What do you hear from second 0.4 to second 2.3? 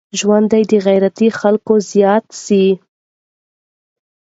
دي د غيرتي خلکو زيات